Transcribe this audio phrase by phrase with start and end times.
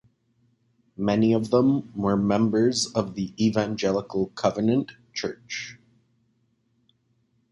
[0.97, 5.77] Many of them were members of the Evangelical Covenant Church.